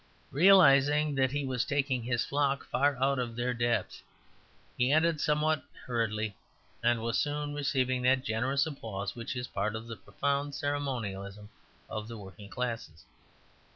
[0.31, 4.01] Realizing that he was taking his flock far out of their depth,
[4.75, 6.35] he ended somewhat hurriedly,
[6.81, 11.49] and was soon receiving that generous applause which is a part of the profound ceremonialism
[11.87, 13.05] of the working classes.